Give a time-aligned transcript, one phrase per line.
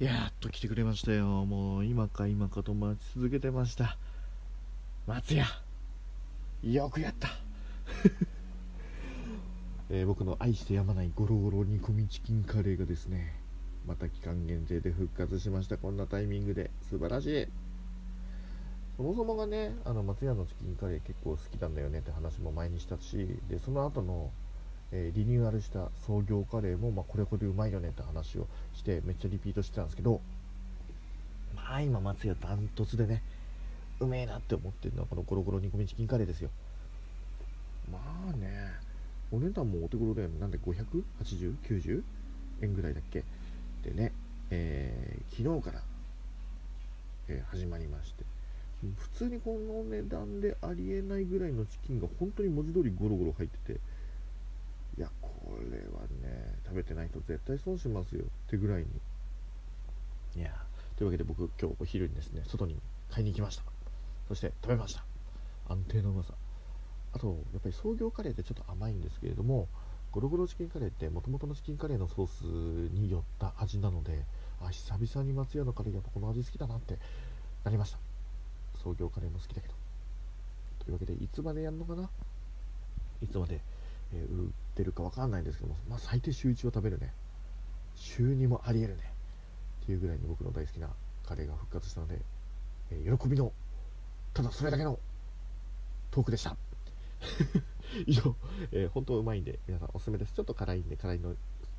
[0.00, 1.26] やっと来てくれましたよ。
[1.44, 3.98] もう今か今かと待ち続けてました。
[5.06, 5.44] 松屋
[6.62, 7.28] よくやった、
[9.90, 13.34] えー僕の愛してやまないゴロゴロ煮込みチキンカレーがですね
[13.86, 15.76] また期間限定で復活しました。
[15.76, 17.46] こんなタイミングで素晴らしい。
[18.96, 24.30] そもそもがねあの松屋のチキンカレー結構好きなんだよねって話も前にしたしでその後の
[24.92, 30.20] えーリニューアルした創業カレーも、まあ、これこれうまいよねって話をしてめっちゃリピートしてたんですけど
[31.54, 33.22] まあ今松屋ダントツでね
[34.00, 36.50] うめえなって思ってるのはこのゴロゴロ煮込みチキンカレーですよ。
[37.92, 37.98] ま
[38.32, 38.72] あね
[39.30, 40.40] お値段もお手頃だよね。
[40.40, 42.02] なんで58090
[42.62, 43.22] 円ぐらいだっけ？
[43.84, 44.12] でね、
[44.50, 45.82] えー昨日から、
[47.28, 48.24] えー始まりまして。
[48.82, 53.80] 普通にこの値段でありえないぐらいのチキンが本当に文字通りゴロゴロ入ってて
[55.50, 58.22] これはね食べてないと絶対損しますよ。
[58.22, 58.86] ってぐらいに。
[60.36, 60.54] いや
[60.96, 62.78] というわけで僕今日お昼にですね外に
[63.10, 63.64] 買いに行きました。
[64.28, 65.04] そして食べました。
[65.68, 66.34] 安定のうまさ。
[67.12, 69.66] あとやっぱり創業カレーってちょっと甘いんですけれども
[70.12, 72.42] ゴロゴロチキンカレーってもともとのチキンカレーのソース
[72.94, 74.24] によった味なので
[74.60, 76.98] あ久々に松屋のカレーやっぱこの味好きだなって
[77.64, 77.98] なりました。
[78.82, 79.74] 創業カレーも好きだけど。
[80.84, 82.08] というわけでいつまでやるのかな？
[83.22, 83.60] いつまで、
[84.14, 87.12] えー売ってるかわかんないんですけども、まあ、最低週1は食べるね。
[87.96, 89.02] 週2もありえるね。
[89.82, 90.88] っていうぐらいに僕の大好きな
[91.26, 92.18] カレーが復活したので、
[92.90, 93.52] えー喜びの
[94.32, 94.98] ただそれだけの
[96.10, 96.56] トークでした。
[98.06, 98.34] 以上、
[98.72, 100.32] えー本当うまいんで皆さんおすすめです。
[100.34, 101.34] ちょっと辛いんで辛いの、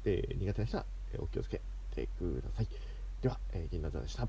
[0.06, 1.62] えー苦手な人は、えお気をつけ
[1.96, 2.68] てください。
[3.22, 4.28] では、えー銀座でした。